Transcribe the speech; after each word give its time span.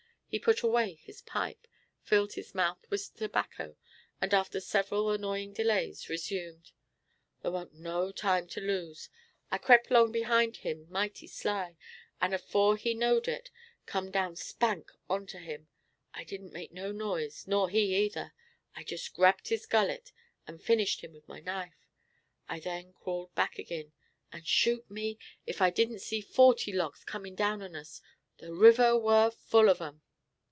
He 0.31 0.39
put 0.39 0.61
away 0.61 0.93
his 0.93 1.19
pipe, 1.21 1.67
filled 2.03 2.35
his 2.35 2.55
mouth 2.55 2.85
with 2.89 3.13
tobacco, 3.15 3.75
and, 4.21 4.33
after 4.33 4.61
several 4.61 5.11
annoying 5.11 5.51
delays, 5.51 6.07
resumed: 6.07 6.71
"Thar 7.41 7.51
weren't 7.51 7.73
no 7.73 8.13
time 8.13 8.47
to 8.55 8.61
lose. 8.61 9.09
I 9.51 9.57
crept 9.57 9.91
'long 9.91 10.13
behind 10.13 10.55
him 10.63 10.87
mighty 10.89 11.27
sly, 11.27 11.75
and 12.21 12.33
afore 12.33 12.77
he 12.77 12.93
knowed 12.93 13.27
it, 13.27 13.51
come 13.85 14.09
down 14.09 14.37
spank 14.37 14.93
onto 15.09 15.37
him. 15.37 15.67
I 16.13 16.23
didn't 16.23 16.53
make 16.53 16.71
no 16.71 16.93
noise 16.93 17.45
nor 17.45 17.69
he 17.69 17.97
either. 17.97 18.31
I 18.73 18.85
jist 18.85 19.13
grabbed 19.13 19.49
his 19.49 19.65
gullet 19.65 20.13
and 20.47 20.63
finished 20.63 21.03
him 21.03 21.11
with 21.11 21.27
my 21.27 21.41
knife. 21.41 21.89
I 22.47 22.61
then 22.61 22.93
crawled 22.93 23.35
back 23.35 23.59
agin, 23.59 23.91
and, 24.31 24.47
shoot 24.47 24.89
me, 24.89 25.19
ef 25.45 25.59
I 25.61 25.71
didn't 25.71 25.99
see 25.99 26.21
forty 26.21 26.71
logs 26.71 27.03
comin' 27.03 27.35
down 27.35 27.61
on 27.61 27.75
us; 27.75 28.01
the 28.37 28.53
river 28.53 28.97
war 28.97 29.29
full 29.29 29.67
of 29.67 29.81
'em. 29.81 30.01